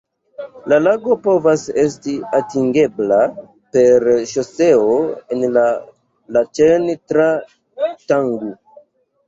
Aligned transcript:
La 0.71 0.77
lago 0.85 1.17
povas 1.27 1.65
esti 1.81 2.13
atingebla 2.37 3.19
per 3.77 4.07
ŝoseo 4.33 4.89
el 5.37 5.47
Laĉen 5.61 6.91
tra 7.15 7.31
Thangu. 7.85 8.55